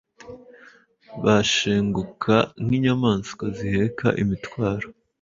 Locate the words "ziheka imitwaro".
3.57-4.87